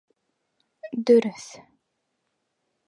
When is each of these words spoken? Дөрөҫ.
Дөрөҫ. 1.11 1.47